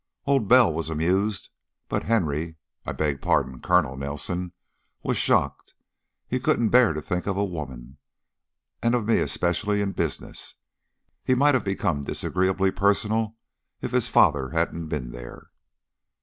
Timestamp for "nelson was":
3.95-5.15